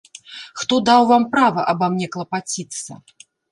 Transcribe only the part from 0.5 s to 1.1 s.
Хто даў